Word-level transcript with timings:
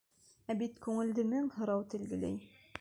Ә 0.53 0.55
бит 0.61 0.79
күңелде 0.85 1.27
мең 1.35 1.53
һорау 1.59 1.87
телгеләй... 1.95 2.45